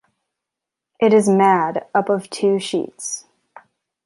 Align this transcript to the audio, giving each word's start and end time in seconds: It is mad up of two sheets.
It 0.99 1.13
is 1.13 1.29
mad 1.29 1.85
up 1.93 2.09
of 2.09 2.27
two 2.31 2.57
sheets. 2.57 3.25